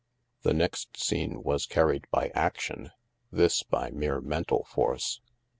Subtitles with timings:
[0.41, 2.89] "The next scene was carried by action—
[3.31, 5.21] this by mere mental force.